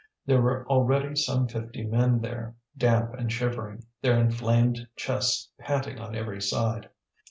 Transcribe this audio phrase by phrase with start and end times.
[0.25, 6.15] There were already some fifty men there, damp and shivering, their inflamed chests panting on
[6.15, 6.89] every side.